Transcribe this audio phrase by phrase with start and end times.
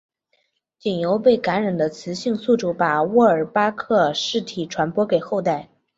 [0.79, 5.69] 仅由被感染的雌性宿主把沃尔巴克氏体传播给后代。